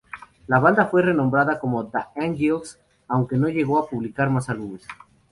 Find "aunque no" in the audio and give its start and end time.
3.07-3.49